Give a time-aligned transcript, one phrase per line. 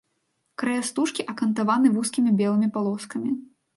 [0.61, 3.31] Края стужкі акантаваны вузкімі белымі палоскамі.